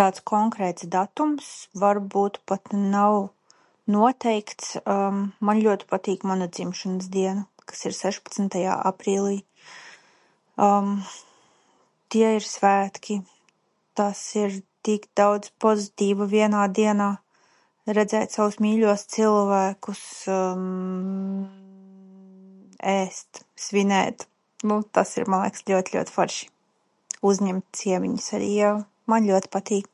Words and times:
Tāds 0.00 0.22
konkrēts 0.30 0.84
datums 0.92 1.46
varbūt 1.84 2.36
pat 2.50 2.74
nav 2.92 3.16
noteikts. 3.94 4.68
Man 5.48 5.62
ļoti 5.66 5.88
patīk 5.94 6.26
mana 6.30 6.48
dzimšanas 6.58 7.08
diena, 7.16 7.44
kas 7.72 7.82
ir 7.90 7.96
sešpadsmitajā 7.98 8.76
aprīlī. 8.92 9.36
Tie 12.14 12.28
ir 12.38 12.46
svētki. 12.52 13.18
Tas 14.00 14.20
ir 14.44 14.56
tik 14.88 15.10
daudz 15.20 15.52
pozitīva 15.64 16.28
vienā 16.36 16.62
dienā. 16.80 17.10
Redzēt 18.00 18.36
savus 18.36 18.58
mīļos 18.64 19.02
cilvēkus, 19.14 20.02
ēst, 22.94 23.40
svinēt, 23.66 24.26
nu 24.70 24.76
tas 24.98 25.14
ir, 25.20 25.26
man 25.32 25.44
liekas, 25.44 25.64
ļoti, 25.72 25.96
ļoti 25.98 26.14
forši. 26.16 26.50
Uzņemt 27.30 27.66
ciemiņus 27.82 28.28
arī, 28.38 28.50
jā, 28.62 28.72
man 29.14 29.26
ļoti 29.32 29.52
patīk. 29.58 29.90